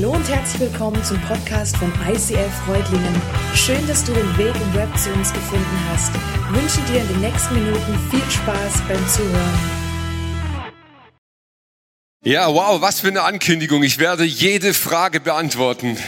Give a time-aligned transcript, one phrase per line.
[0.00, 3.20] Hallo und herzlich willkommen zum Podcast von ICF Freudlingen.
[3.52, 6.12] Schön, dass du den Weg im Web zu uns gefunden hast.
[6.14, 9.58] Ich wünsche dir in den nächsten Minuten viel Spaß beim Zuhören.
[12.22, 13.82] Ja, wow, was für eine Ankündigung.
[13.82, 15.98] Ich werde jede Frage beantworten.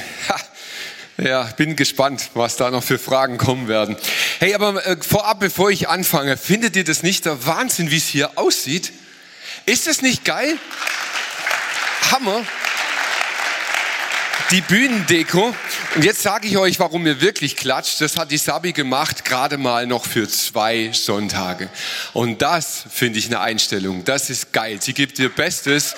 [1.18, 3.96] Ja, bin gespannt, was da noch für Fragen kommen werden.
[4.38, 8.07] Hey, aber äh, vorab, bevor ich anfange, findet ihr das nicht der Wahnsinn, wie es
[8.07, 8.93] hier aussieht?
[9.66, 10.57] Ist das nicht geil?
[12.13, 12.44] Hammer
[14.50, 15.54] die Bühnendeko.
[15.95, 18.00] Und jetzt sage ich euch, warum ihr wirklich klatscht.
[18.00, 21.68] Das hat die Sabi gemacht, gerade mal noch für zwei Sonntage.
[22.13, 24.05] Und das finde ich eine Einstellung.
[24.05, 24.79] Das ist geil.
[24.81, 25.94] Sie gibt ihr Bestes,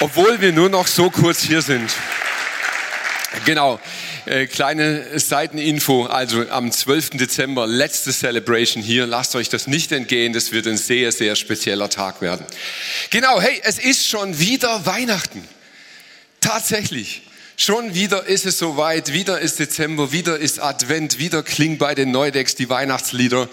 [0.00, 1.90] obwohl wir nur noch so kurz hier sind.
[3.44, 3.78] Genau.
[4.24, 7.10] Äh, kleine Seiteninfo, also am 12.
[7.10, 9.06] Dezember, letzte Celebration hier.
[9.06, 12.44] Lasst euch das nicht entgehen, das wird ein sehr, sehr spezieller Tag werden.
[13.10, 15.46] Genau, hey, es ist schon wieder Weihnachten.
[16.40, 17.22] Tatsächlich.
[17.60, 22.12] Schon wieder ist es soweit, wieder ist Dezember, wieder ist Advent, wieder klingen bei den
[22.12, 23.48] Neudecks die Weihnachtslieder.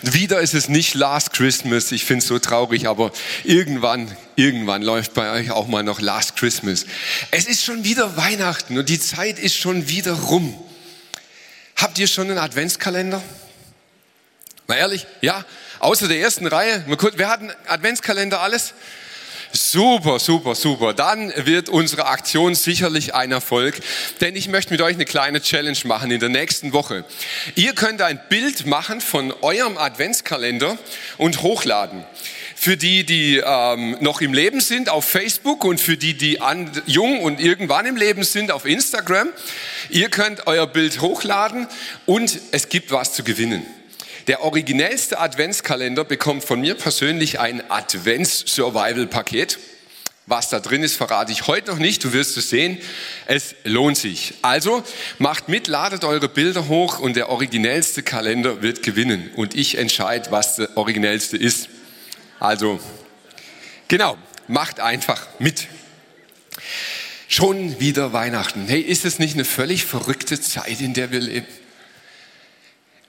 [0.00, 3.12] Wieder ist es nicht Last Christmas, ich finde es so traurig, aber
[3.44, 6.86] irgendwann, irgendwann läuft bei euch auch mal noch Last Christmas.
[7.32, 10.58] Es ist schon wieder Weihnachten und die Zeit ist schon wieder rum.
[11.76, 13.22] Habt ihr schon einen Adventskalender?
[14.68, 15.44] Mal ehrlich, ja,
[15.80, 16.82] außer der ersten Reihe.
[17.12, 18.72] Wer hat einen Adventskalender alles?
[19.52, 20.94] Super, super, super.
[20.94, 23.80] Dann wird unsere Aktion sicherlich ein Erfolg,
[24.20, 27.04] denn ich möchte mit euch eine kleine Challenge machen in der nächsten Woche.
[27.56, 30.78] Ihr könnt ein Bild machen von eurem Adventskalender
[31.18, 32.04] und hochladen.
[32.54, 36.70] Für die, die ähm, noch im Leben sind, auf Facebook und für die, die an,
[36.86, 39.30] jung und irgendwann im Leben sind, auf Instagram.
[39.88, 41.66] Ihr könnt euer Bild hochladen
[42.06, 43.66] und es gibt was zu gewinnen.
[44.26, 49.58] Der originellste Adventskalender bekommt von mir persönlich ein Advents-Survival-Paket.
[50.26, 52.04] Was da drin ist, verrate ich heute noch nicht.
[52.04, 52.78] Du wirst es sehen.
[53.26, 54.34] Es lohnt sich.
[54.42, 54.84] Also
[55.18, 59.30] macht mit, ladet eure Bilder hoch und der originellste Kalender wird gewinnen.
[59.34, 61.68] Und ich entscheide, was der originellste ist.
[62.38, 62.78] Also,
[63.88, 64.16] genau,
[64.46, 65.66] macht einfach mit.
[67.26, 68.66] Schon wieder Weihnachten.
[68.68, 71.46] Hey, ist es nicht eine völlig verrückte Zeit, in der wir leben?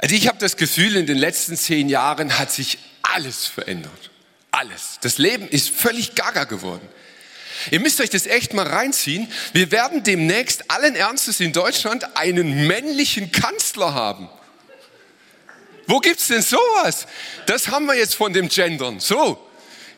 [0.01, 4.09] Also ich habe das Gefühl, in den letzten zehn Jahren hat sich alles verändert.
[4.49, 4.97] Alles.
[5.01, 6.87] Das Leben ist völlig gaga geworden.
[7.69, 9.31] Ihr müsst euch das echt mal reinziehen.
[9.53, 14.27] Wir werden demnächst allen Ernstes in Deutschland einen männlichen Kanzler haben.
[15.85, 17.05] Wo gibt's denn sowas?
[17.45, 18.99] Das haben wir jetzt von dem Gendern.
[18.99, 19.47] So,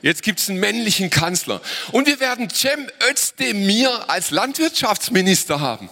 [0.02, 1.62] jetzt gibt's einen männlichen Kanzler.
[1.94, 5.90] Und wir werden Cem Özdemir als Landwirtschaftsminister haben.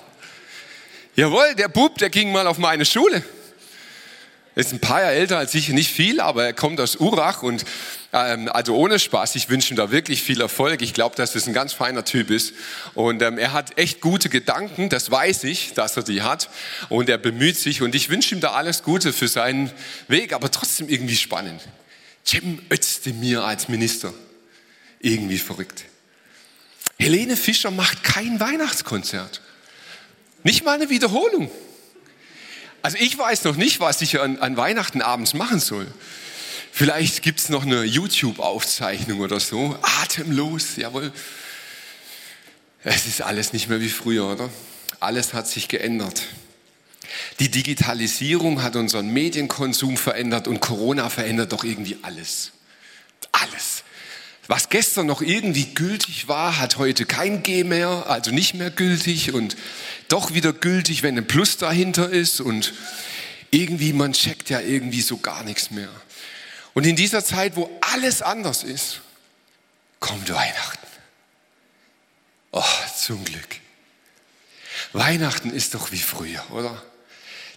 [1.16, 3.23] Jawohl, der Bub, der ging mal auf meine Schule.
[4.53, 7.63] Ist ein paar Jahre älter als ich, nicht viel, aber er kommt aus Urach und
[8.12, 10.81] ähm, also ohne Spaß, ich wünsche ihm da wirklich viel Erfolg.
[10.81, 12.53] Ich glaube, dass das ein ganz feiner Typ ist
[12.94, 16.50] und ähm, er hat echt gute Gedanken, das weiß ich, dass er die hat
[16.90, 19.72] und er bemüht sich und ich wünsche ihm da alles Gute für seinen
[20.09, 21.61] Weg, aber trotzdem irgendwie spannend.
[22.25, 24.13] Cem Özdemir als Minister,
[25.00, 25.85] irgendwie verrückt.
[27.00, 29.40] Helene Fischer macht kein Weihnachtskonzert,
[30.44, 31.50] nicht mal eine Wiederholung.
[32.81, 35.87] Also ich weiß noch nicht, was ich an, an Weihnachten abends machen soll.
[36.71, 39.77] Vielleicht gibt's noch eine YouTube-Aufzeichnung oder so.
[40.01, 41.11] Atemlos, jawohl.
[42.83, 44.49] Es ist alles nicht mehr wie früher, oder?
[44.99, 46.23] Alles hat sich geändert.
[47.39, 52.51] Die Digitalisierung hat unseren Medienkonsum verändert und Corona verändert doch irgendwie alles.
[53.31, 53.83] Alles.
[54.47, 59.33] Was gestern noch irgendwie gültig war, hat heute kein G mehr, also nicht mehr gültig
[59.33, 59.55] und
[60.11, 62.73] doch wieder gültig, wenn ein Plus dahinter ist und
[63.51, 65.89] irgendwie, man checkt ja irgendwie so gar nichts mehr.
[66.73, 69.01] Und in dieser Zeit, wo alles anders ist,
[69.99, 70.88] kommt Weihnachten.
[72.51, 72.63] Oh,
[72.97, 73.59] zum Glück.
[74.94, 76.81] Weihnachten ist doch wie früher, oder?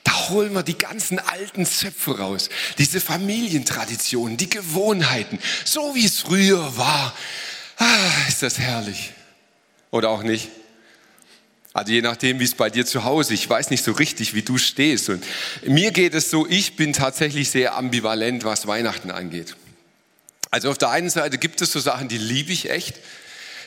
[0.05, 6.21] Da holen wir die ganzen alten Zöpfe raus, diese Familientraditionen, die Gewohnheiten, so wie es
[6.21, 7.17] früher war.
[7.79, 9.13] Ah, ist das herrlich.
[9.91, 10.51] Oder auch nicht?
[11.75, 14.43] Also je nachdem, wie es bei dir zu Hause, ich weiß nicht so richtig, wie
[14.43, 15.09] du stehst.
[15.09, 15.25] Und
[15.67, 19.57] mir geht es so, ich bin tatsächlich sehr ambivalent, was Weihnachten angeht.
[20.53, 22.95] Also auf der einen Seite gibt es so Sachen, die liebe ich echt.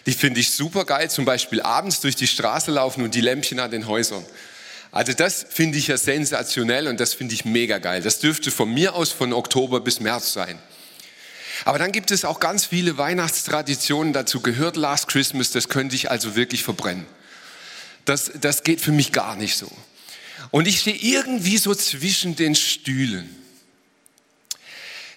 [0.05, 3.59] Die finde ich super geil, zum Beispiel abends durch die Straße laufen und die Lämpchen
[3.59, 4.25] an den Häusern.
[4.93, 8.01] Also das finde ich ja sensationell und das finde ich mega geil.
[8.01, 10.57] Das dürfte von mir aus von Oktober bis März sein.
[11.65, 14.13] Aber dann gibt es auch ganz viele Weihnachtstraditionen.
[14.13, 15.51] Dazu gehört Last Christmas.
[15.51, 17.05] Das könnte ich also wirklich verbrennen.
[18.07, 19.69] Das, das geht für mich gar nicht so.
[20.51, 23.29] Und ich stehe irgendwie so zwischen den Stühlen.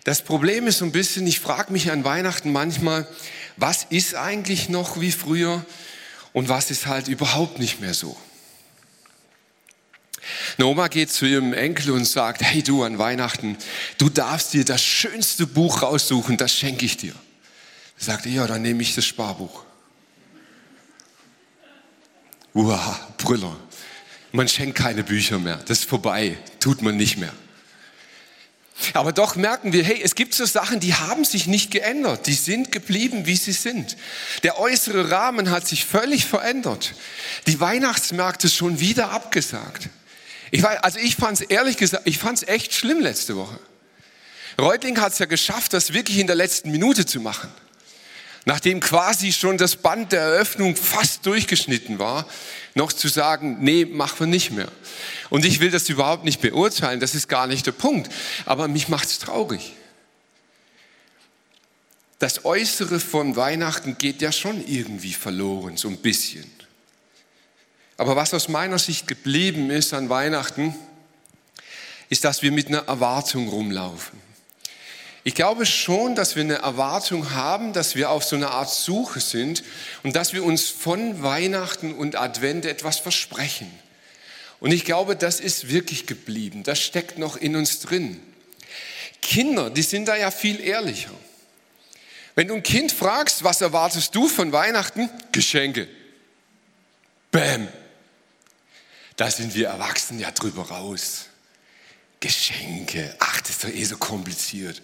[0.03, 3.07] Das Problem ist so ein bisschen, ich frage mich an Weihnachten manchmal,
[3.57, 5.65] was ist eigentlich noch wie früher
[6.33, 8.17] und was ist halt überhaupt nicht mehr so.
[10.59, 13.57] Eine Oma geht zu ihrem Enkel und sagt, hey du an Weihnachten,
[13.99, 17.15] du darfst dir das schönste Buch raussuchen, das schenke ich dir.
[17.99, 19.65] Er sagt, ja, dann nehme ich das Sparbuch.
[22.55, 23.57] Uah, Brüller.
[24.33, 25.57] Man schenkt keine Bücher mehr.
[25.67, 26.39] Das ist vorbei.
[26.61, 27.33] Tut man nicht mehr.
[28.95, 32.27] Aber doch merken wir, hey, es gibt so Sachen, die haben sich nicht geändert.
[32.27, 33.97] Die sind geblieben, wie sie sind.
[34.43, 36.95] Der äußere Rahmen hat sich völlig verändert.
[37.47, 39.91] Die Weihnachtsmärkte schon wieder abgesagt.
[40.51, 43.59] Ich weiß, also ich fand es ehrlich gesagt, ich fand es echt schlimm letzte Woche.
[44.59, 47.51] Reutling hat es ja geschafft, das wirklich in der letzten Minute zu machen.
[48.47, 52.27] Nachdem quasi schon das Band der Eröffnung fast durchgeschnitten war,
[52.75, 54.69] noch zu sagen, nee, machen wir nicht mehr.
[55.29, 58.11] Und ich will das überhaupt nicht beurteilen, das ist gar nicht der Punkt.
[58.47, 59.73] Aber mich macht es traurig.
[62.19, 66.51] Das Äußere von Weihnachten geht ja schon irgendwie verloren, so ein bisschen.
[67.97, 70.75] Aber was aus meiner Sicht geblieben ist an Weihnachten,
[72.09, 74.19] ist, dass wir mit einer Erwartung rumlaufen.
[75.23, 79.21] Ich glaube schon, dass wir eine Erwartung haben, dass wir auf so einer Art Suche
[79.21, 79.63] sind
[80.03, 83.71] und dass wir uns von Weihnachten und Advent etwas versprechen.
[84.61, 86.63] Und ich glaube, das ist wirklich geblieben.
[86.63, 88.21] Das steckt noch in uns drin.
[89.21, 91.11] Kinder, die sind da ja viel ehrlicher.
[92.35, 95.11] Wenn du ein Kind fragst, was erwartest du von Weihnachten?
[95.33, 95.89] Geschenke.
[97.31, 97.69] Bäm.
[99.17, 101.27] Da sind wir Erwachsenen ja drüber raus.
[102.21, 103.15] Geschenke.
[103.19, 104.83] Ach, das ist doch eh so kompliziert.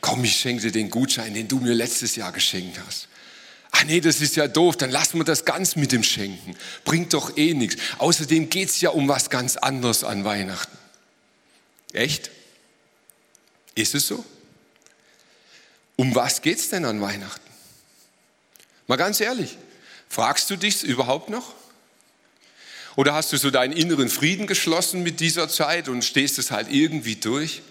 [0.00, 3.08] Komm, ich schenke dir den Gutschein, den du mir letztes Jahr geschenkt hast.
[3.72, 6.56] Ach nee, das ist ja doof, dann lassen wir das ganz mit dem Schenken.
[6.84, 7.76] Bringt doch eh nichts.
[7.98, 10.78] Außerdem geht es ja um was ganz anderes an Weihnachten.
[11.92, 12.30] Echt?
[13.74, 14.24] Ist es so?
[15.96, 17.50] Um was geht es denn an Weihnachten?
[18.86, 19.58] Mal ganz ehrlich,
[20.08, 21.52] fragst du dich überhaupt noch?
[22.96, 26.72] Oder hast du so deinen inneren Frieden geschlossen mit dieser Zeit und stehst es halt
[26.72, 27.62] irgendwie durch?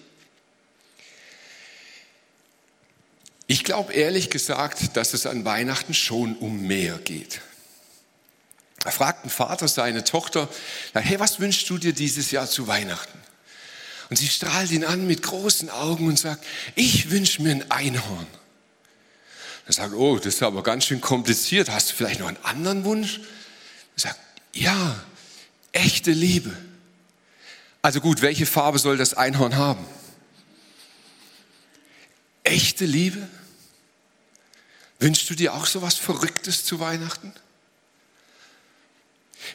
[3.48, 7.42] Ich glaube ehrlich gesagt, dass es an Weihnachten schon um mehr geht.
[8.80, 10.48] Da fragt ein Vater seine Tochter,
[10.94, 13.19] hey, was wünschst du dir dieses Jahr zu Weihnachten?
[14.12, 16.45] Und sie strahlt ihn an mit großen Augen und sagt,
[16.75, 18.27] ich wünsche mir ein Einhorn.
[19.66, 21.69] Er sagt, oh, das ist aber ganz schön kompliziert.
[21.69, 23.22] Hast du vielleicht noch einen anderen Wunsch?
[23.95, 24.19] Er sagt,
[24.54, 25.04] ja,
[25.75, 26.56] echte Liebe.
[27.81, 29.86] Also gut, welche Farbe soll das Einhorn haben?
[32.44, 33.27] Echte Liebe?
[35.00, 37.33] Wünschst du dir auch so was Verrücktes zu Weihnachten?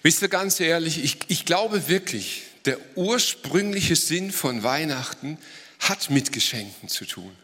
[0.03, 5.39] Wisst ihr ganz ehrlich, ich, ich glaube wirklich, der ursprüngliche Sinn von Weihnachten
[5.81, 7.35] hat mit Geschenken zu tun.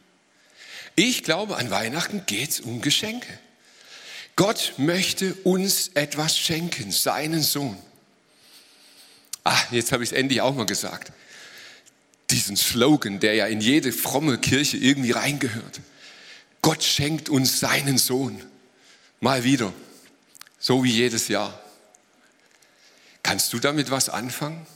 [0.95, 3.39] Ich glaube, an Weihnachten geht es um Geschenke.
[4.37, 7.79] Gott möchte uns etwas schenken, seinen Sohn.
[9.47, 11.13] Ah, jetzt habe ich es endlich auch mal gesagt.
[12.31, 15.81] Diesen Slogan, der ja in jede fromme Kirche irgendwie reingehört.
[16.63, 18.45] Gott schenkt uns seinen Sohn.
[19.21, 19.73] Mal wieder.
[20.59, 21.63] So wie jedes Jahr.
[23.23, 24.67] Kannst du damit was anfangen?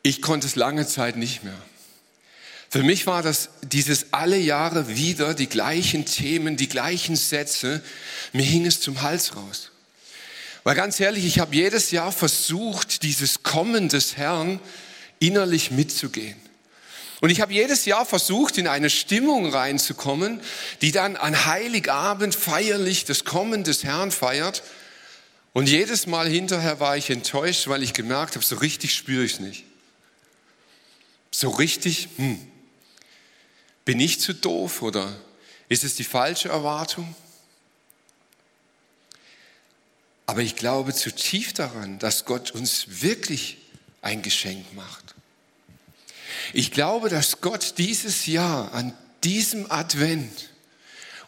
[0.00, 1.60] Ich konnte es lange Zeit nicht mehr.
[2.70, 7.84] Für mich war das dieses alle Jahre wieder die gleichen Themen, die gleichen Sätze.
[8.32, 9.70] Mir hing es zum Hals raus.
[10.64, 14.60] Weil ganz ehrlich, ich habe jedes Jahr versucht, dieses Kommen des Herrn
[15.18, 16.36] innerlich mitzugehen.
[17.20, 20.40] Und ich habe jedes Jahr versucht, in eine Stimmung reinzukommen,
[20.80, 24.62] die dann an Heiligabend feierlich das Kommen des Herrn feiert.
[25.52, 29.34] Und jedes Mal hinterher war ich enttäuscht, weil ich gemerkt habe, so richtig spüre ich
[29.34, 29.64] es nicht.
[31.30, 32.40] So richtig, hm,
[33.84, 35.14] bin ich zu doof oder
[35.68, 37.14] ist es die falsche Erwartung?
[40.26, 43.58] Aber ich glaube zutiefst daran, dass Gott uns wirklich
[44.02, 45.14] ein Geschenk macht.
[46.52, 50.50] Ich glaube, dass Gott dieses Jahr an diesem Advent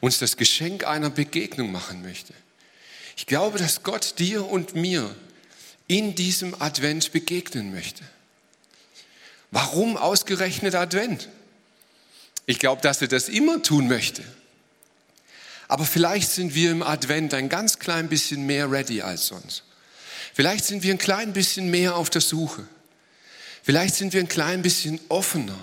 [0.01, 2.35] uns das Geschenk einer Begegnung machen möchte.
[3.17, 5.15] Ich glaube, dass Gott dir und mir
[5.89, 8.03] in diesem Advent begegnen möchte.
[9.51, 11.29] Warum ausgerechnet Advent?
[12.45, 14.23] Ich glaube, dass er das immer tun möchte.
[15.69, 19.65] Aber vielleicht sind wir im Advent ein ganz klein bisschen mehr ready als sonst.
[20.35, 22.67] Vielleicht sind wir ein klein bisschen mehr auf der Suche.
[23.63, 25.59] Vielleicht sind wir ein klein bisschen offener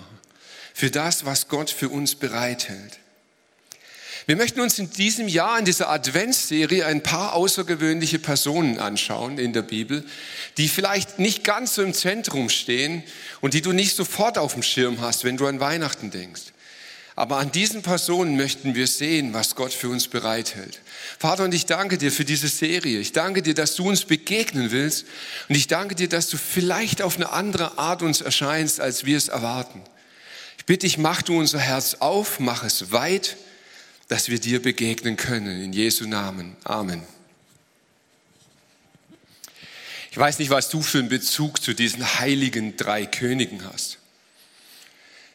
[0.73, 2.99] für das, was Gott für uns bereithält.
[4.25, 9.51] Wir möchten uns in diesem Jahr in dieser Adventsserie ein paar außergewöhnliche Personen anschauen in
[9.51, 10.05] der Bibel,
[10.57, 13.03] die vielleicht nicht ganz so im Zentrum stehen
[13.41, 16.52] und die du nicht sofort auf dem Schirm hast, wenn du an Weihnachten denkst.
[17.15, 20.81] Aber an diesen Personen möchten wir sehen, was Gott für uns bereithält.
[21.19, 22.99] Vater, und ich danke dir für diese Serie.
[22.99, 25.05] Ich danke dir, dass du uns begegnen willst.
[25.47, 29.15] Und ich danke dir, dass du vielleicht auf eine andere Art uns erscheinst, als wir
[29.15, 29.81] es erwarten.
[30.57, 33.37] Ich bitte dich, mach du unser Herz auf, mach es weit,
[34.07, 35.61] dass wir dir begegnen können.
[35.61, 36.55] In Jesu Namen.
[36.63, 37.03] Amen.
[40.09, 43.99] Ich weiß nicht, was du für einen Bezug zu diesen heiligen drei Königen hast.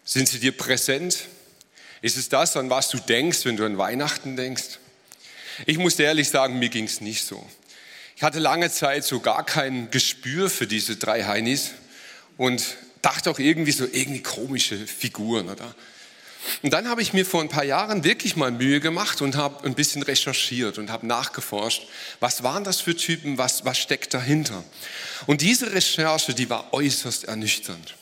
[0.04, 1.28] Sind sie dir präsent?
[2.02, 4.78] Ist es das, an was du denkst, wenn du an Weihnachten denkst?
[5.66, 7.44] Ich muss ehrlich sagen, mir ging es nicht so.
[8.16, 11.70] Ich hatte lange Zeit so gar kein Gespür für diese drei Heinis
[12.36, 12.64] und
[13.02, 15.74] dachte auch irgendwie so irgendwie komische Figuren, oder?
[16.62, 19.66] Und dann habe ich mir vor ein paar Jahren wirklich mal Mühe gemacht und habe
[19.66, 21.86] ein bisschen recherchiert und habe nachgeforscht,
[22.20, 24.64] was waren das für Typen, was, was steckt dahinter.
[25.26, 27.96] Und diese Recherche, die war äußerst ernüchternd.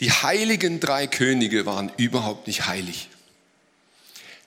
[0.00, 3.09] Die heiligen drei Könige waren überhaupt nicht heilig.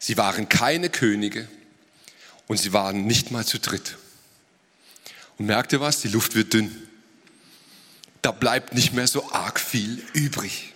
[0.05, 1.47] Sie waren keine Könige
[2.47, 3.95] und sie waren nicht mal zu dritt.
[5.37, 6.01] Und merkt ihr was?
[6.01, 6.75] Die Luft wird dünn.
[8.21, 10.73] Da bleibt nicht mehr so arg viel übrig.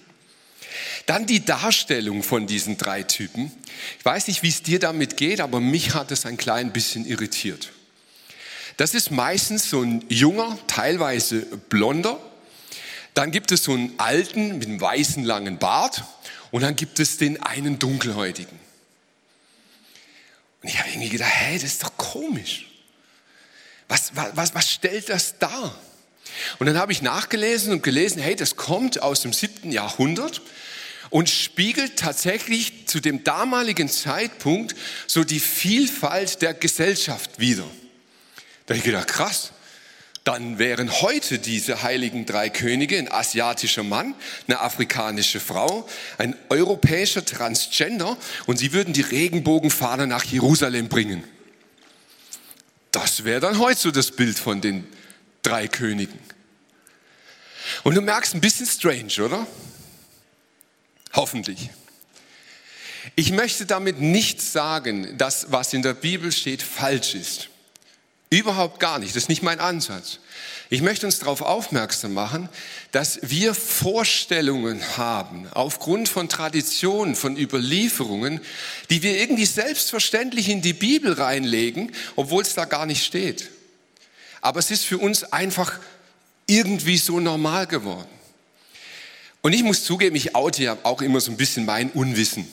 [1.07, 3.51] Dann die Darstellung von diesen drei Typen.
[3.99, 7.05] Ich weiß nicht, wie es dir damit geht, aber mich hat es ein klein bisschen
[7.05, 7.73] irritiert.
[8.77, 12.17] Das ist meistens so ein junger, teilweise blonder,
[13.13, 16.05] dann gibt es so einen alten mit einem weißen langen Bart
[16.51, 18.66] und dann gibt es den einen dunkelhäutigen.
[20.61, 22.67] Und ich habe irgendwie gedacht, hey, das ist doch komisch.
[23.87, 25.77] Was, was, was stellt das dar?
[26.59, 30.41] Und dann habe ich nachgelesen und gelesen, hey, das kommt aus dem siebten Jahrhundert
[31.09, 37.67] und spiegelt tatsächlich zu dem damaligen Zeitpunkt so die Vielfalt der Gesellschaft wider.
[38.65, 39.51] Da habe ich gedacht, krass,
[40.27, 44.13] dann wären heute diese heiligen drei Könige ein asiatischer Mann,
[44.47, 51.23] eine afrikanische Frau, ein europäischer Transgender und sie würden die Regenbogenfahne nach Jerusalem bringen.
[52.91, 54.85] Das wäre dann heute so das Bild von den
[55.43, 56.19] drei Königen.
[57.83, 59.47] Und du merkst ein bisschen strange, oder?
[61.13, 61.69] Hoffentlich.
[63.15, 67.49] Ich möchte damit nicht sagen, dass was in der Bibel steht falsch ist.
[68.29, 69.15] Überhaupt gar nicht.
[69.15, 70.19] Das ist nicht mein Ansatz.
[70.69, 72.49] Ich möchte uns darauf aufmerksam machen,
[72.91, 78.41] dass wir Vorstellungen haben, aufgrund von Traditionen, von Überlieferungen,
[78.89, 83.49] die wir irgendwie selbstverständlich in die Bibel reinlegen, obwohl es da gar nicht steht.
[84.41, 85.79] Aber es ist für uns einfach
[86.47, 88.09] irgendwie so normal geworden.
[89.41, 92.45] Und ich muss zugeben, ich oute ja auch immer so ein bisschen mein Unwissen.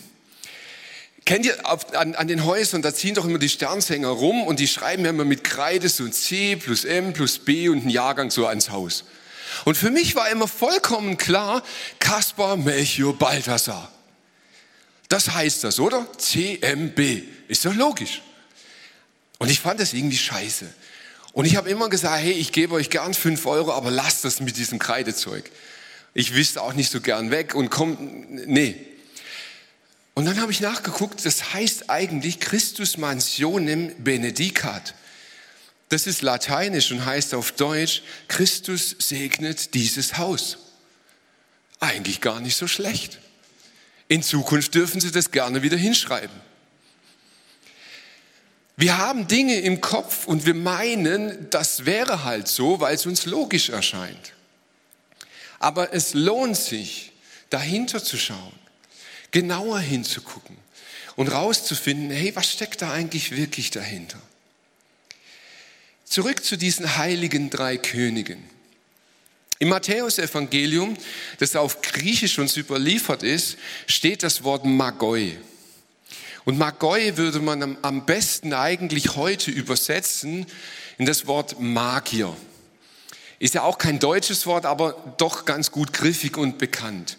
[1.25, 4.61] Kennt ihr auf, an, an, den Häusern, da ziehen doch immer die Sternsänger rum und
[4.61, 7.88] die schreiben ja immer mit Kreide so ein C plus M plus B und ein
[7.88, 9.04] Jahrgang so ans Haus.
[9.64, 11.62] Und für mich war immer vollkommen klar,
[11.99, 13.90] Kaspar, Melchior, Balthasar.
[15.09, 16.07] Das heißt das, oder?
[16.19, 17.23] CMB.
[17.49, 18.21] Ist doch logisch.
[19.38, 20.66] Und ich fand das irgendwie scheiße.
[21.33, 24.40] Und ich habe immer gesagt, hey, ich gebe euch gern fünf Euro, aber lasst das
[24.40, 25.50] mit diesem Kreidezeug.
[26.14, 28.76] Ich wüsste auch nicht so gern weg und komm, nee,
[30.14, 34.94] und dann habe ich nachgeguckt, das heißt eigentlich Christus mansionem benedicat.
[35.88, 40.59] Das ist lateinisch und heißt auf Deutsch, Christus segnet dieses Haus.
[41.80, 43.18] Eigentlich gar nicht so schlecht.
[44.06, 46.40] In Zukunft dürfen Sie das gerne wieder hinschreiben.
[48.76, 53.26] Wir haben Dinge im Kopf und wir meinen, das wäre halt so, weil es uns
[53.26, 54.33] logisch erscheint.
[55.59, 57.12] Aber es lohnt sich,
[57.50, 58.63] dahinter zu schauen
[59.34, 60.56] genauer hinzugucken
[61.16, 64.20] und rauszufinden, hey, was steckt da eigentlich wirklich dahinter?
[66.04, 68.44] Zurück zu diesen heiligen drei Königen.
[69.58, 70.96] Im Matthäusevangelium,
[71.40, 73.56] das auf Griechisch uns überliefert ist,
[73.88, 75.36] steht das Wort Magoi.
[76.44, 80.46] Und Magoi würde man am besten eigentlich heute übersetzen
[80.96, 82.36] in das Wort Magier.
[83.40, 87.18] Ist ja auch kein deutsches Wort, aber doch ganz gut griffig und bekannt.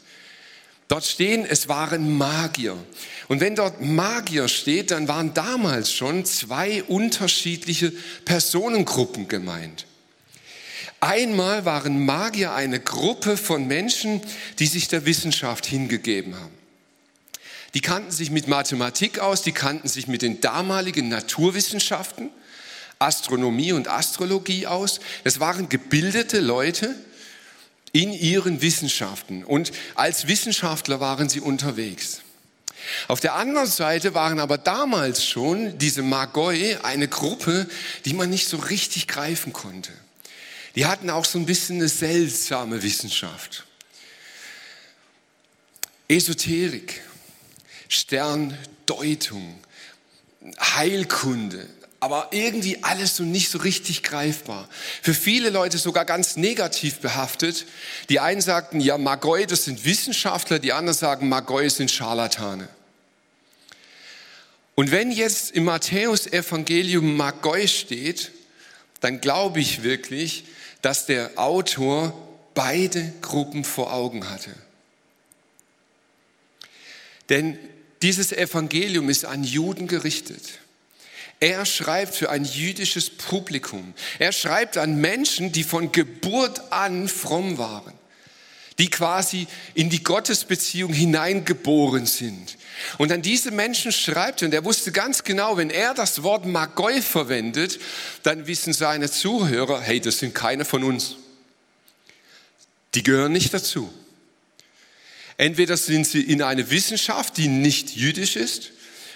[0.88, 2.78] Dort stehen, es waren Magier.
[3.28, 7.92] Und wenn dort Magier steht, dann waren damals schon zwei unterschiedliche
[8.24, 9.88] Personengruppen gemeint.
[11.00, 14.22] Einmal waren Magier eine Gruppe von Menschen,
[14.60, 16.54] die sich der Wissenschaft hingegeben haben.
[17.74, 22.30] Die kannten sich mit Mathematik aus, die kannten sich mit den damaligen Naturwissenschaften,
[23.00, 25.00] Astronomie und Astrologie aus.
[25.26, 26.96] Es waren gebildete Leute,
[27.96, 29.46] in ihren Wissenschaften.
[29.46, 32.24] Und als Wissenschaftler waren sie unterwegs.
[33.08, 37.70] Auf der anderen Seite waren aber damals schon diese Magoi eine Gruppe,
[38.04, 39.94] die man nicht so richtig greifen konnte.
[40.76, 43.66] Die hatten auch so ein bisschen eine seltsame Wissenschaft.
[46.10, 47.02] Esoterik.
[47.88, 49.60] Sterndeutung,
[50.60, 51.70] Heilkunde,
[52.06, 54.70] aber irgendwie alles so nicht so richtig greifbar.
[55.02, 57.66] Für viele Leute sogar ganz negativ behaftet.
[58.10, 62.70] Die einen sagten, ja, Magoi, das sind Wissenschaftler, die anderen sagen, Magoi sind Scharlatane.
[64.76, 68.32] Und wenn jetzt im Matthäus-Evangelium Magoi steht,
[69.00, 70.44] dann glaube ich wirklich,
[70.84, 72.14] dass der Autor
[72.54, 74.52] beide Gruppen vor Augen hatte.
[77.30, 77.58] Denn
[78.04, 80.60] dieses Evangelium ist an Juden gerichtet.
[81.40, 83.94] Er schreibt für ein jüdisches Publikum.
[84.20, 87.94] Er schreibt an Menschen, die von Geburt an fromm waren,
[88.80, 92.58] die quasi in die Gottesbeziehung hineingeboren sind.
[92.98, 96.46] Und an diese Menschen schreibt er, und er wusste ganz genau, wenn er das Wort
[96.46, 97.80] Magoi verwendet,
[98.24, 101.16] dann wissen seine Zuhörer, hey, das sind keine von uns.
[102.96, 103.94] Die gehören nicht dazu.
[105.38, 108.72] Entweder sind sie in eine Wissenschaft, die nicht jüdisch ist,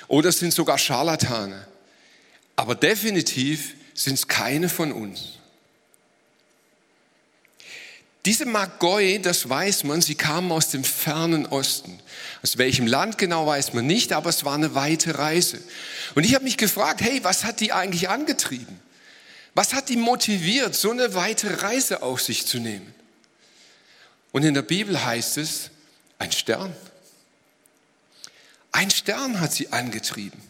[0.09, 1.68] oder sind sogar Scharlatane.
[2.59, 5.37] Aber definitiv sind es keine von uns.
[8.25, 12.01] Diese Magoi, das weiß man, sie kamen aus dem fernen Osten.
[12.43, 15.57] Aus welchem Land genau weiß man nicht, aber es war eine weite Reise.
[16.15, 18.81] Und ich habe mich gefragt, hey, was hat die eigentlich angetrieben?
[19.53, 22.93] Was hat die motiviert, so eine weite Reise auf sich zu nehmen?
[24.33, 25.69] Und in der Bibel heißt es,
[26.17, 26.75] ein Stern.
[28.73, 30.48] Ein Stern hat sie angetrieben.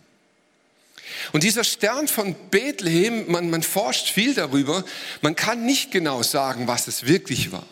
[1.32, 4.84] Und dieser Stern von Bethlehem, man, man forscht viel darüber,
[5.22, 7.66] man kann nicht genau sagen, was es wirklich war.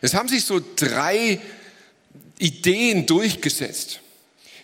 [0.00, 1.40] Es haben sich so drei
[2.38, 4.00] Ideen durchgesetzt.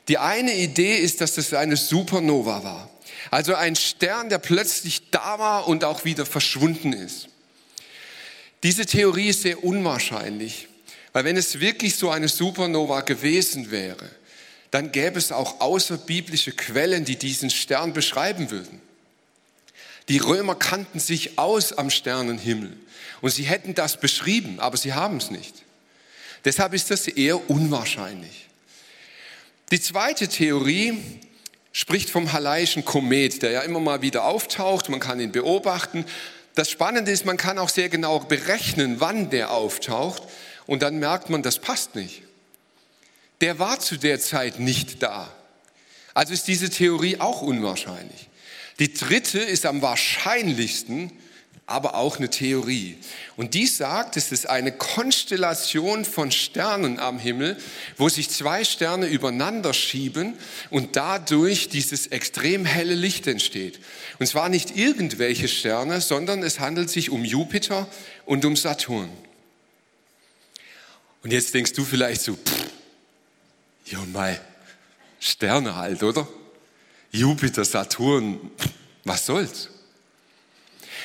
[0.09, 2.91] Die eine Idee ist, dass das eine Supernova war.
[3.31, 7.29] Also ein Stern, der plötzlich da war und auch wieder verschwunden ist.
[8.62, 10.69] Diese Theorie ist sehr unwahrscheinlich,
[11.12, 14.11] weil wenn es wirklich so eine Supernova gewesen wäre,
[14.71, 18.81] dann gäbe es auch außerbiblische Quellen, die diesen Stern beschreiben würden.
[20.09, 22.76] Die Römer kannten sich aus am Sternenhimmel
[23.21, 25.54] und sie hätten das beschrieben, aber sie haben es nicht.
[26.45, 28.47] Deshalb ist das eher unwahrscheinlich.
[29.71, 30.99] Die zweite Theorie
[31.73, 36.07] spricht vom Halaischen Komet, der ja immer mal wieder auftaucht, man kann ihn beobachten.
[36.54, 40.23] Das Spannende ist, man kann auch sehr genau berechnen, wann der auftaucht
[40.67, 42.23] und dann merkt man, das passt nicht
[43.41, 45.33] der war zu der Zeit nicht da.
[46.15, 48.29] Also ist diese Theorie auch unwahrscheinlich.
[48.79, 51.13] Die dritte ist am wahrscheinlichsten,
[51.67, 52.97] aber auch eine Theorie.
[53.37, 57.59] Und die sagt, es ist eine Konstellation von Sternen am Himmel,
[57.99, 60.33] wo sich zwei Sterne übereinander schieben
[60.71, 63.81] und dadurch dieses extrem helle Licht entsteht.
[64.19, 67.87] Und zwar nicht irgendwelche Sterne, sondern es handelt sich um Jupiter
[68.25, 69.11] und um Saturn.
[71.23, 72.69] Und jetzt denkst du vielleicht so, pff,
[73.91, 74.41] ja, mei,
[75.21, 76.29] Sterne halt, oder?
[77.11, 78.51] Jupiter, Saturn,
[79.05, 79.71] was soll's?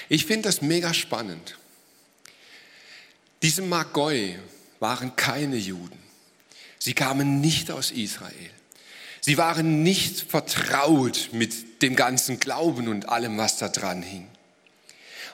[0.10, 1.58] Ich finde das mega spannend.
[3.42, 4.38] Diese Magoi
[4.80, 5.98] waren keine Juden.
[6.78, 8.50] Sie kamen nicht aus Israel.
[9.22, 14.28] Sie waren nicht vertraut mit dem ganzen Glauben und allem, was da dran hing.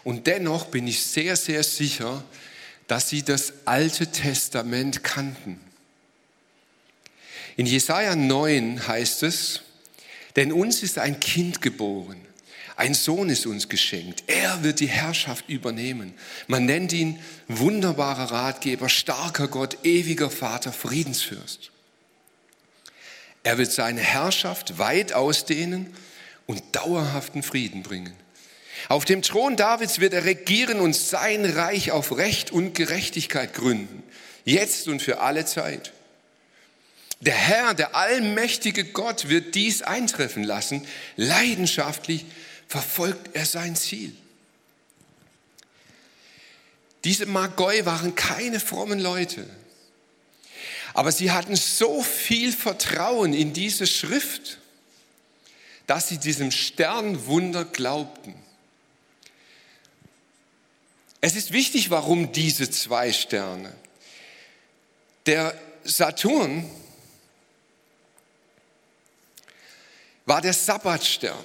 [0.03, 2.23] Und dennoch bin ich sehr, sehr sicher,
[2.87, 5.59] dass sie das Alte Testament kannten.
[7.59, 9.63] In Jesaja 9 heißt es,
[10.37, 12.15] denn uns ist ein Kind geboren,
[12.77, 16.13] ein Sohn ist uns geschenkt, er wird die Herrschaft übernehmen.
[16.47, 17.19] Man nennt ihn
[17.49, 21.71] wunderbarer Ratgeber, starker Gott, ewiger Vater, Friedensfürst.
[23.43, 25.93] Er wird seine Herrschaft weit ausdehnen
[26.47, 28.13] und dauerhaften Frieden bringen.
[28.87, 34.01] Auf dem Thron Davids wird er regieren und sein Reich auf Recht und Gerechtigkeit gründen,
[34.45, 35.91] jetzt und für alle Zeit.
[37.21, 40.87] Der Herr, der allmächtige Gott wird dies eintreffen lassen.
[41.17, 42.25] Leidenschaftlich
[42.67, 44.15] verfolgt er sein Ziel.
[47.03, 49.45] Diese Magoi waren keine frommen Leute,
[50.93, 54.59] aber sie hatten so viel Vertrauen in diese Schrift,
[55.87, 58.35] dass sie diesem Sternwunder glaubten.
[61.21, 63.73] Es ist wichtig, warum diese zwei Sterne.
[65.25, 66.69] Der Saturn
[70.29, 71.43] war der Sabbatstern.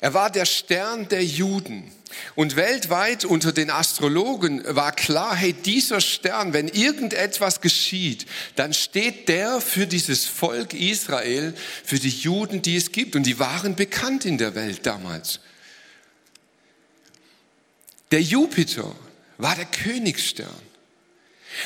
[0.00, 1.92] Er war der Stern der Juden.
[2.34, 9.28] Und weltweit unter den Astrologen war klar, hey, dieser Stern, wenn irgendetwas geschieht, dann steht
[9.28, 13.14] der für dieses Volk Israel, für die Juden, die es gibt.
[13.14, 15.38] Und die waren bekannt in der Welt damals.
[18.10, 18.92] Der Jupiter
[19.38, 20.71] war der Königsstern.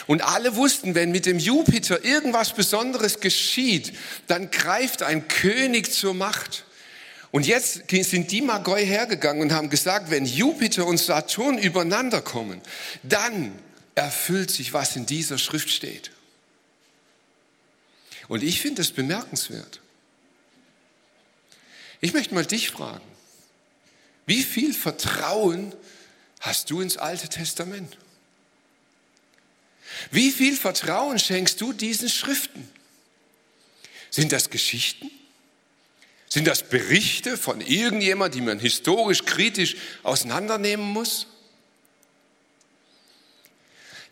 [0.07, 3.93] Und alle wussten, wenn mit dem Jupiter irgendwas Besonderes geschieht,
[4.27, 6.65] dann greift ein König zur Macht.
[7.31, 12.61] Und jetzt sind die Magoi hergegangen und haben gesagt, wenn Jupiter und Saturn übereinander kommen,
[13.03, 13.53] dann
[13.95, 16.11] erfüllt sich, was in dieser Schrift steht.
[18.29, 19.81] Und ich finde es bemerkenswert.
[22.01, 23.05] Ich möchte mal dich fragen,
[24.27, 25.73] wie viel Vertrauen
[26.41, 27.97] hast du ins Alte Testament?
[30.11, 32.69] Wie viel Vertrauen schenkst du diesen Schriften?
[34.11, 35.11] Sind das Geschichten?
[36.29, 41.27] Sind das Berichte von irgendjemand, die man historisch kritisch auseinandernehmen muss?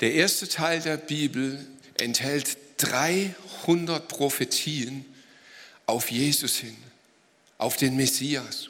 [0.00, 1.64] Der erste Teil der Bibel
[1.98, 5.04] enthält 300 Prophetien
[5.86, 6.76] auf Jesus hin,
[7.58, 8.68] auf den Messias.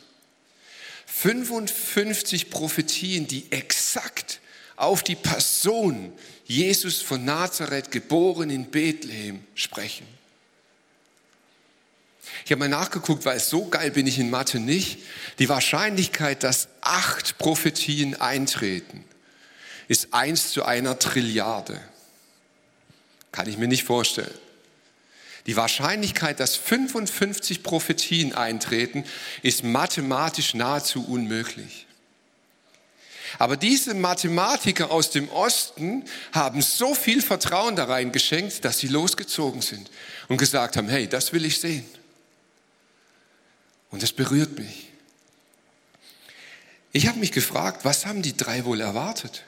[1.06, 4.40] 55 Prophetien, die exakt
[4.76, 6.12] auf die Person
[6.44, 10.06] Jesus von Nazareth, geboren in Bethlehem, sprechen.
[12.44, 14.98] Ich habe mal nachgeguckt, weil so geil bin ich in Mathe nicht.
[15.38, 19.04] Die Wahrscheinlichkeit, dass acht Prophetien eintreten,
[19.88, 21.80] ist eins zu einer Trilliarde.
[23.32, 24.34] Kann ich mir nicht vorstellen.
[25.46, 29.04] Die Wahrscheinlichkeit, dass 55 Prophetien eintreten,
[29.42, 31.86] ist mathematisch nahezu unmöglich.
[33.38, 38.88] Aber diese Mathematiker aus dem Osten haben so viel Vertrauen da rein geschenkt, dass sie
[38.88, 39.90] losgezogen sind
[40.28, 41.86] und gesagt haben, hey, das will ich sehen.
[43.90, 44.88] Und das berührt mich.
[46.92, 49.42] Ich habe mich gefragt, was haben die drei wohl erwartet?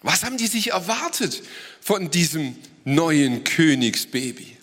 [0.00, 1.42] Was haben die sich erwartet
[1.80, 4.56] von diesem neuen Königsbaby?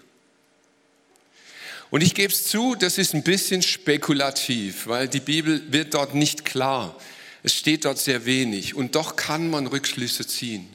[1.92, 6.14] Und ich gebe es zu, das ist ein bisschen spekulativ, weil die Bibel wird dort
[6.14, 6.96] nicht klar.
[7.44, 10.68] Es steht dort sehr wenig und doch kann man Rückschlüsse ziehen.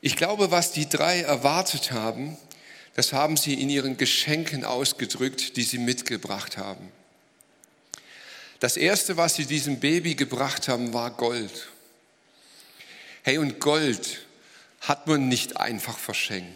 [0.00, 2.36] Ich glaube, was die drei erwartet haben,
[2.94, 6.88] das haben sie in ihren Geschenken ausgedrückt, die sie mitgebracht haben.
[8.60, 11.68] Das erste, was sie diesem Baby gebracht haben, war Gold.
[13.22, 14.26] Hey, und Gold
[14.80, 16.50] hat man nicht einfach verschenkt.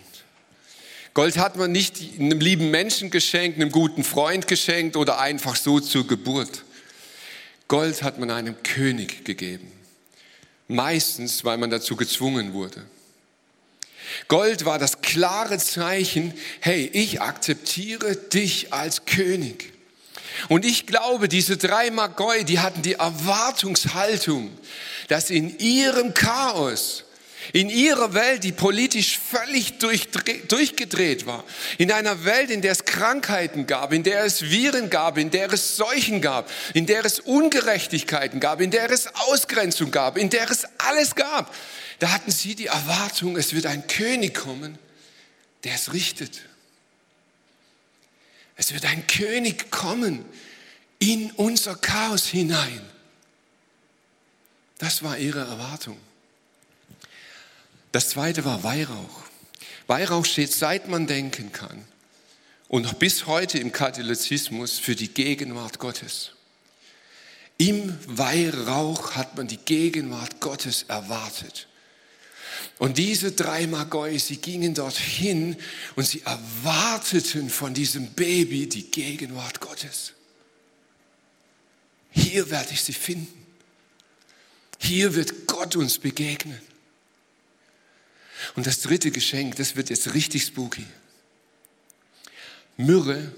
[1.15, 5.81] Gold hat man nicht einem lieben Menschen geschenkt, einem guten Freund geschenkt oder einfach so
[5.81, 6.65] zur Geburt.
[7.69, 9.71] Gold hat man einem König gegeben.
[10.69, 12.85] Meistens, weil man dazu gezwungen wurde.
[14.29, 19.73] Gold war das klare Zeichen, hey, ich akzeptiere dich als König.
[20.49, 24.51] Und ich glaube, diese drei Magoi, die hatten die Erwartungshaltung,
[25.09, 27.05] dass in ihrem Chaos
[27.53, 31.45] in ihrer Welt, die politisch völlig durchgedreht war,
[31.79, 35.53] in einer Welt, in der es Krankheiten gab, in der es Viren gab, in der
[35.53, 40.51] es Seuchen gab, in der es Ungerechtigkeiten gab, in der es Ausgrenzung gab, in der
[40.51, 41.55] es alles gab,
[41.99, 44.79] da hatten sie die Erwartung, es wird ein König kommen,
[45.65, 46.43] der es richtet.
[48.57, 50.25] Es wird ein König kommen
[50.99, 52.81] in unser Chaos hinein.
[54.79, 55.99] Das war ihre Erwartung.
[57.93, 59.25] Das zweite war Weihrauch.
[59.87, 61.85] Weihrauch steht seit man denken kann
[62.69, 66.33] und bis heute im Katholizismus für die Gegenwart Gottes.
[67.57, 71.67] Im Weihrauch hat man die Gegenwart Gottes erwartet.
[72.79, 75.57] Und diese drei Magoi, sie gingen dorthin
[75.97, 80.13] und sie erwarteten von diesem Baby die Gegenwart Gottes.
[82.11, 83.47] Hier werde ich sie finden.
[84.79, 86.61] Hier wird Gott uns begegnen.
[88.55, 90.87] Und das dritte Geschenk, das wird jetzt richtig spooky.
[92.77, 93.33] Myrrhe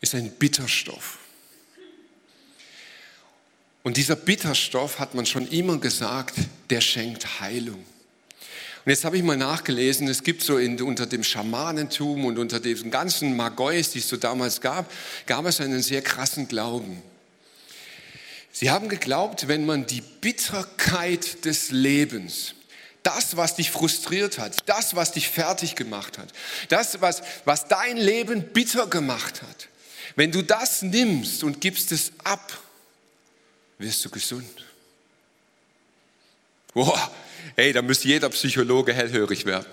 [0.00, 1.18] ist ein Bitterstoff.
[3.82, 6.34] Und dieser Bitterstoff, hat man schon immer gesagt,
[6.70, 7.84] der schenkt Heilung.
[8.84, 12.58] Und jetzt habe ich mal nachgelesen, es gibt so in, unter dem Schamanentum und unter
[12.58, 14.90] diesen ganzen Magois, die es so damals gab,
[15.26, 17.00] gab es einen sehr krassen Glauben.
[18.50, 22.54] Sie haben geglaubt, wenn man die Bitterkeit des Lebens,
[23.02, 26.32] das, was dich frustriert hat, das, was dich fertig gemacht hat,
[26.68, 29.68] das, was, was dein Leben bitter gemacht hat,
[30.16, 32.58] wenn du das nimmst und gibst es ab,
[33.78, 34.66] wirst du gesund.
[36.74, 37.10] Boah,
[37.56, 39.66] hey, da müsste jeder Psychologe hellhörig werden.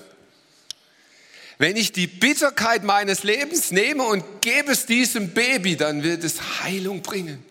[1.57, 6.61] Wenn ich die Bitterkeit meines Lebens nehme und gebe es diesem Baby, dann wird es
[6.61, 7.43] Heilung bringen.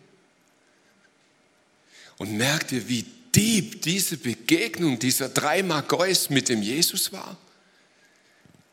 [2.16, 3.04] Und merkt ihr, wie
[3.38, 7.36] deep diese Begegnung dieser drei Magois mit dem Jesus war?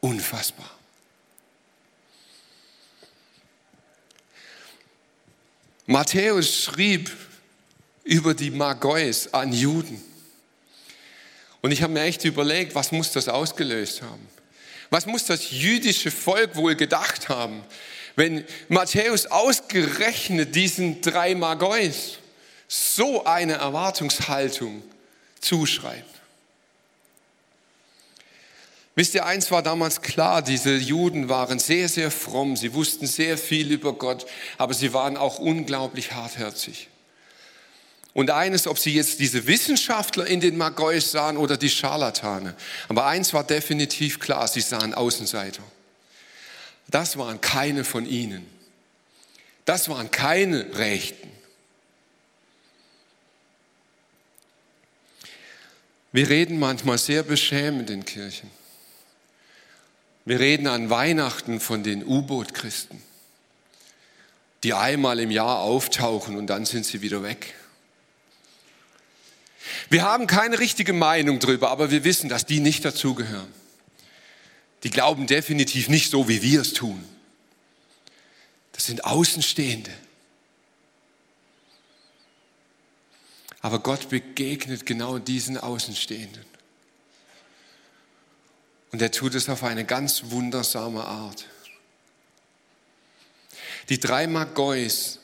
[0.02, 0.72] Unfassbar.
[5.86, 7.12] Matthäus schrieb
[8.04, 10.02] über die Magois an Juden.
[11.62, 14.28] Und ich habe mir echt überlegt, was muss das ausgelöst haben?
[14.90, 17.64] Was muss das jüdische Volk wohl gedacht haben,
[18.16, 22.18] wenn Matthäus ausgerechnet diesen drei Magois
[22.68, 24.84] so eine Erwartungshaltung
[25.40, 26.16] zuschreibt?
[28.96, 33.38] Wisst ihr, eins war damals klar, diese Juden waren sehr, sehr fromm, sie wussten sehr
[33.38, 34.26] viel über Gott,
[34.58, 36.88] aber sie waren auch unglaublich hartherzig.
[38.14, 42.56] Und eines, ob sie jetzt diese Wissenschaftler in den Magois sahen oder die Scharlatane.
[42.88, 45.62] Aber eins war definitiv klar, sie sahen Außenseiter.
[46.88, 48.46] Das waren keine von ihnen.
[49.66, 51.30] Das waren keine Rechten.
[56.16, 58.50] Wir reden manchmal sehr beschämend in Kirchen.
[60.24, 63.04] Wir reden an Weihnachten von den U-Boot-Christen,
[64.64, 67.54] die einmal im Jahr auftauchen und dann sind sie wieder weg.
[69.90, 73.52] Wir haben keine richtige Meinung darüber, aber wir wissen, dass die nicht dazugehören.
[74.84, 77.04] Die glauben definitiv nicht so, wie wir es tun.
[78.72, 79.92] Das sind Außenstehende.
[83.66, 86.46] Aber Gott begegnet genau diesen Außenstehenden.
[88.92, 91.46] Und er tut es auf eine ganz wundersame Art.
[93.90, 95.18] Die drei Magois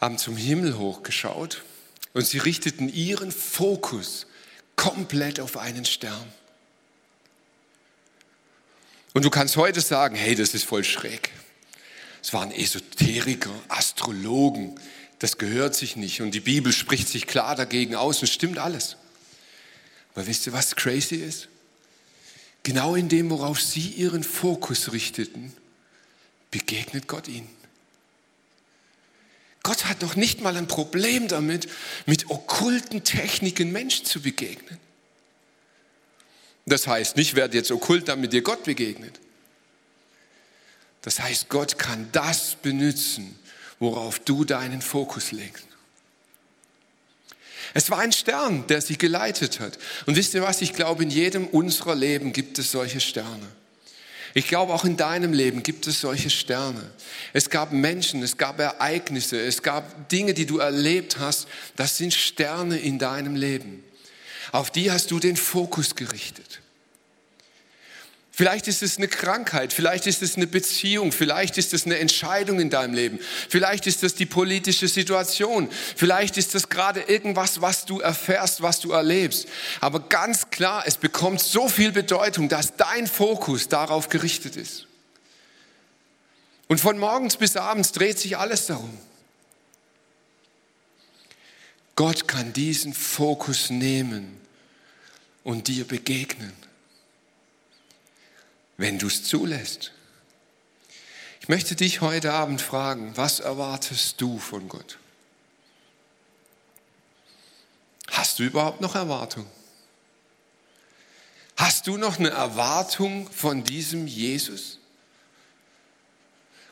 [0.00, 1.64] haben zum Himmel hochgeschaut
[2.12, 4.28] und sie richteten ihren Fokus
[4.76, 6.32] komplett auf einen Stern.
[9.12, 11.32] Und du kannst heute sagen, hey, das ist voll schräg.
[12.22, 14.78] Es waren Esoteriker, Astrologen,
[15.18, 16.20] das gehört sich nicht.
[16.20, 18.96] Und die Bibel spricht sich klar dagegen aus und stimmt alles.
[20.14, 21.48] Aber wisst ihr, was crazy ist?
[22.62, 25.52] Genau in dem, worauf sie ihren Fokus richteten,
[26.50, 27.48] begegnet Gott ihnen.
[29.62, 31.68] Gott hat noch nicht mal ein Problem damit,
[32.06, 34.78] mit okkulten Techniken Menschen zu begegnen.
[36.66, 39.20] Das heißt nicht, werde jetzt okkult, damit dir Gott begegnet.
[41.02, 43.38] Das heißt, Gott kann das benutzen,
[43.78, 45.66] worauf du deinen Fokus legst.
[47.74, 49.78] Es war ein Stern, der sie geleitet hat.
[50.06, 50.62] Und wisst ihr was?
[50.62, 53.46] Ich glaube, in jedem unserer Leben gibt es solche Sterne.
[54.34, 56.90] Ich glaube, auch in deinem Leben gibt es solche Sterne.
[57.32, 61.48] Es gab Menschen, es gab Ereignisse, es gab Dinge, die du erlebt hast.
[61.74, 63.82] Das sind Sterne in deinem Leben.
[64.52, 66.60] Auf die hast du den Fokus gerichtet.
[68.38, 72.60] Vielleicht ist es eine Krankheit, vielleicht ist es eine Beziehung, vielleicht ist es eine Entscheidung
[72.60, 73.18] in deinem Leben,
[73.48, 78.80] vielleicht ist es die politische Situation, vielleicht ist es gerade irgendwas, was du erfährst, was
[78.80, 79.48] du erlebst.
[79.80, 84.86] Aber ganz klar, es bekommt so viel Bedeutung, dass dein Fokus darauf gerichtet ist.
[86.68, 88.98] Und von morgens bis abends dreht sich alles darum.
[91.94, 94.38] Gott kann diesen Fokus nehmen
[95.42, 96.65] und dir begegnen
[98.76, 99.92] wenn du es zulässt.
[101.40, 104.98] Ich möchte dich heute Abend fragen, was erwartest du von Gott?
[108.08, 109.46] Hast du überhaupt noch Erwartung?
[111.56, 114.78] Hast du noch eine Erwartung von diesem Jesus?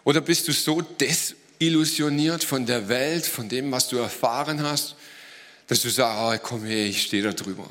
[0.05, 4.97] Oder bist du so desillusioniert von der Welt, von dem, was du erfahren hast,
[5.67, 7.69] dass du sagst, oh, komm her, ich stehe da drüber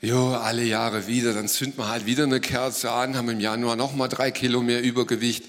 [0.00, 3.76] jo, alle Jahre wieder, dann zünden wir halt wieder eine Kerze an, haben im Januar
[3.76, 5.44] nochmal drei Kilo mehr Übergewicht.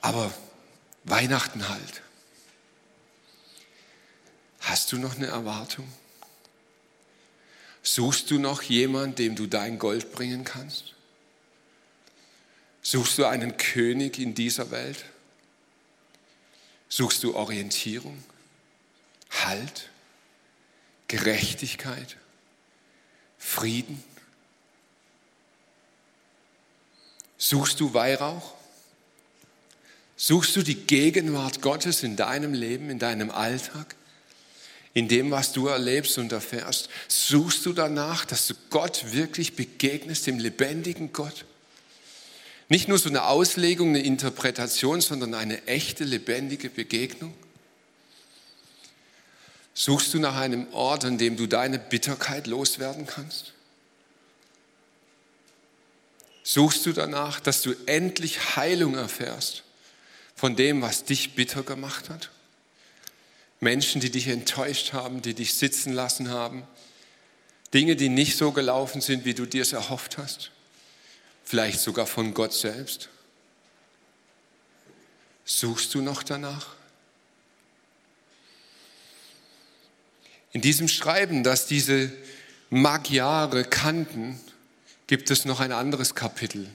[0.00, 0.32] Aber
[1.04, 2.02] Weihnachten halt.
[4.60, 5.86] Hast du noch eine Erwartung?
[7.82, 10.94] Suchst du noch jemanden, dem du dein Gold bringen kannst?
[12.80, 15.04] Suchst du einen König in dieser Welt?
[16.88, 18.22] Suchst du Orientierung,
[19.30, 19.88] Halt,
[21.08, 22.16] Gerechtigkeit?
[23.44, 24.02] Frieden?
[27.36, 28.54] Suchst du Weihrauch?
[30.16, 33.96] Suchst du die Gegenwart Gottes in deinem Leben, in deinem Alltag,
[34.94, 36.88] in dem, was du erlebst und erfährst?
[37.08, 41.44] Suchst du danach, dass du Gott wirklich begegnest, dem lebendigen Gott?
[42.68, 47.34] Nicht nur so eine Auslegung, eine Interpretation, sondern eine echte, lebendige Begegnung?
[49.74, 53.52] Suchst du nach einem Ort, an dem du deine Bitterkeit loswerden kannst?
[56.42, 59.62] Suchst du danach, dass du endlich Heilung erfährst
[60.34, 62.30] von dem, was dich bitter gemacht hat?
[63.60, 66.64] Menschen, die dich enttäuscht haben, die dich sitzen lassen haben,
[67.72, 70.50] Dinge, die nicht so gelaufen sind, wie du dir es erhofft hast,
[71.44, 73.08] vielleicht sogar von Gott selbst.
[75.44, 76.74] Suchst du noch danach?
[80.52, 82.12] In diesem Schreiben, das diese
[82.70, 84.38] Magyare kannten,
[85.06, 86.66] gibt es noch ein anderes Kapitel.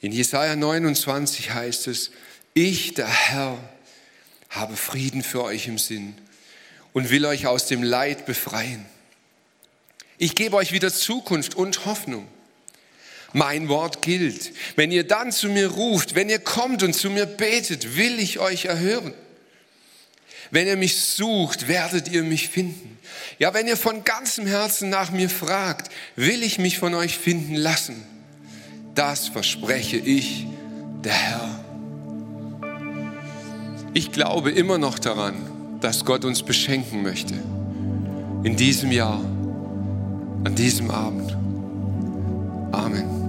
[0.00, 2.10] In Jesaja 29 heißt es,
[2.54, 3.58] ich, der Herr,
[4.50, 6.14] habe Frieden für euch im Sinn
[6.92, 8.84] und will euch aus dem Leid befreien.
[10.18, 12.28] Ich gebe euch wieder Zukunft und Hoffnung.
[13.32, 14.52] Mein Wort gilt.
[14.76, 18.38] Wenn ihr dann zu mir ruft, wenn ihr kommt und zu mir betet, will ich
[18.38, 19.14] euch erhören.
[20.52, 22.98] Wenn ihr mich sucht, werdet ihr mich finden.
[23.38, 27.54] Ja, wenn ihr von ganzem Herzen nach mir fragt, will ich mich von euch finden
[27.54, 28.04] lassen.
[28.94, 30.46] Das verspreche ich,
[31.02, 31.64] der Herr.
[33.94, 37.32] Ich glaube immer noch daran, dass Gott uns beschenken möchte.
[38.44, 39.20] In diesem Jahr,
[40.44, 41.32] an diesem Abend.
[42.72, 43.21] Amen.